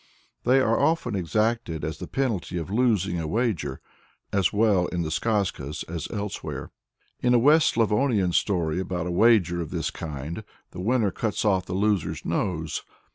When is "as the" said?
1.85-2.07